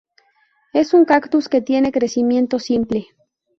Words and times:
Es 0.73 0.95
un 0.95 1.05
cactus 1.05 1.47
que 1.47 1.61
tiene 1.61 1.91
crecimiento 1.91 2.57
simple. 2.57 3.05